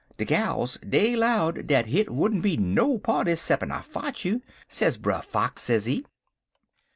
De 0.17 0.25
gals, 0.25 0.79
dey 0.79 1.15
'lowed 1.15 1.67
dat 1.67 1.85
hit 1.85 2.09
wouldn't 2.09 2.41
be 2.41 2.57
no 2.57 2.97
party 2.97 3.33
'ceppin' 3.35 3.71
I 3.71 3.81
fotch 3.81 4.25
you,' 4.25 4.41
sez 4.67 4.97
Brer 4.97 5.21
Fox, 5.21 5.61
sezee. 5.61 6.05